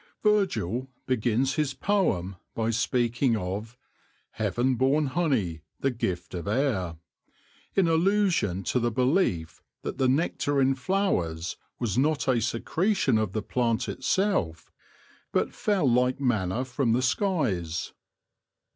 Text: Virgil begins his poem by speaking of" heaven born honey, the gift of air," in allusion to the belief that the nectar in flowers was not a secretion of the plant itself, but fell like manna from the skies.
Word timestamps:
Virgil 0.23 0.89
begins 1.05 1.53
his 1.57 1.75
poem 1.75 2.37
by 2.55 2.71
speaking 2.71 3.37
of" 3.37 3.77
heaven 4.41 4.73
born 4.73 5.05
honey, 5.05 5.61
the 5.79 5.91
gift 5.91 6.33
of 6.33 6.47
air," 6.47 6.97
in 7.75 7.87
allusion 7.87 8.63
to 8.63 8.79
the 8.79 8.89
belief 8.89 9.61
that 9.83 9.99
the 9.99 10.07
nectar 10.07 10.59
in 10.59 10.73
flowers 10.73 11.55
was 11.77 11.99
not 11.99 12.27
a 12.27 12.41
secretion 12.41 13.19
of 13.19 13.33
the 13.33 13.43
plant 13.43 13.87
itself, 13.87 14.71
but 15.31 15.53
fell 15.53 15.87
like 15.87 16.19
manna 16.19 16.65
from 16.65 16.93
the 16.93 17.03
skies. 17.03 17.93